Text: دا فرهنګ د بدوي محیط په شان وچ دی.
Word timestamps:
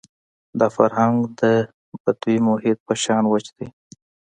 دا 0.59 0.67
فرهنګ 0.75 1.17
د 1.39 1.41
بدوي 2.01 2.37
محیط 2.47 2.77
په 2.87 2.93
شان 3.03 3.23
وچ 3.27 3.45
دی. 3.57 3.67